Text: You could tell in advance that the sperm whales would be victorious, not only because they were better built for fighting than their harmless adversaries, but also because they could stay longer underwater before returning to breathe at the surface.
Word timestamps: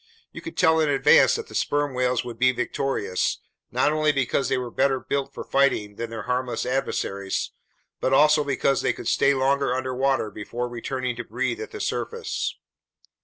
You 0.31 0.41
could 0.41 0.57
tell 0.57 0.79
in 0.79 0.89
advance 0.89 1.35
that 1.35 1.47
the 1.47 1.53
sperm 1.53 1.93
whales 1.93 2.25
would 2.25 2.39
be 2.39 2.51
victorious, 2.51 3.37
not 3.69 3.93
only 3.93 4.11
because 4.11 4.49
they 4.49 4.57
were 4.57 4.71
better 4.71 4.99
built 4.99 5.31
for 5.31 5.43
fighting 5.43 5.95
than 5.97 6.09
their 6.09 6.23
harmless 6.23 6.65
adversaries, 6.65 7.51
but 7.99 8.11
also 8.11 8.43
because 8.43 8.81
they 8.81 8.93
could 8.93 9.07
stay 9.07 9.35
longer 9.35 9.75
underwater 9.75 10.31
before 10.31 10.67
returning 10.67 11.15
to 11.17 11.23
breathe 11.23 11.61
at 11.61 11.69
the 11.69 11.79
surface. 11.79 12.55